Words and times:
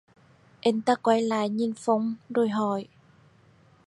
Anh 0.61 0.81
ta 0.81 0.93
quay 0.95 1.21
lại 1.21 1.49
nhìn 1.49 1.73
phong 1.77 2.15
rồi 2.29 2.49
hỏi 2.49 2.87